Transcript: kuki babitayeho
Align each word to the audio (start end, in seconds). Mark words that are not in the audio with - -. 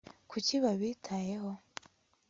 kuki 0.29 0.55
babitayeho 0.63 1.51